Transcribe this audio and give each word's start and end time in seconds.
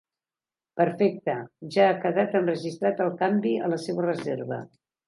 Perfecte, 0.79 1.35
ja 1.75 1.87
ha 1.91 1.99
quedat 2.07 2.35
enregistrat 2.43 3.07
el 3.09 3.17
canvi 3.25 3.57
a 3.61 3.71
la 3.77 3.83
seva 3.89 4.13
reserva. 4.13 4.65